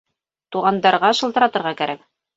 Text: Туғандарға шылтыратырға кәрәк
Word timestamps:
Туғандарға 0.55 1.11
шылтыратырға 1.21 1.79
кәрәк 1.83 2.07